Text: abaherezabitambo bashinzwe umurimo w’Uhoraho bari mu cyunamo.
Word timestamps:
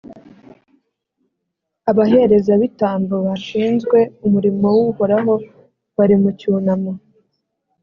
abaherezabitambo 1.89 3.15
bashinzwe 3.27 3.97
umurimo 4.25 4.65
w’Uhoraho 4.77 5.33
bari 5.97 6.15
mu 6.21 6.29
cyunamo. 6.39 6.91